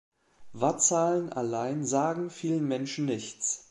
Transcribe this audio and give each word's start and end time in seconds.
Wattzahlen 0.53 1.31
allein 1.31 1.85
sagen 1.85 2.31
vielen 2.31 2.67
Menschen 2.67 3.05
nichts. 3.05 3.59